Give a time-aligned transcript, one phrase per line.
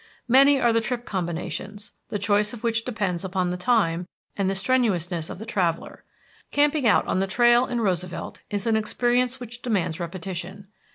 [0.27, 4.55] Many are the trip combinations, the choice of which depends upon the time and the
[4.55, 6.03] strenuousness of the traveller.
[6.49, 10.69] Camping out on trail in Roosevelt is an experience which demands repetition.